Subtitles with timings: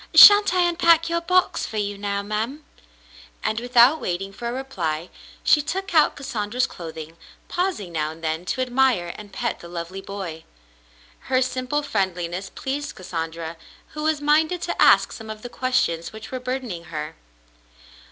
[0.15, 2.65] "Shan't I unpack your box for you now, ma'm?
[3.01, 5.11] '* And, without waiting for a reply,
[5.43, 9.13] she took out Cassandra's 278 The Mountain Girl clothing, pausing now and then to admire
[9.15, 10.43] and pet the lovely boy.
[11.29, 13.57] Her simple friendliness pleased Cassandra,
[13.89, 17.15] who was minded to ask some of the questions which were burdening her.